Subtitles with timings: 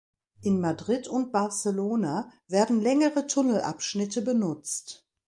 [0.41, 5.05] In Madrid und Barcelona werden längere Tunnelabschnitte benutzt.